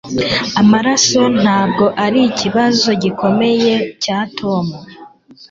Amaraso 0.61 1.21
ntabwo 1.41 1.85
arikibazo 2.05 2.89
gikomeye 3.03 3.73
cya 4.03 4.19
Tom 4.37 4.65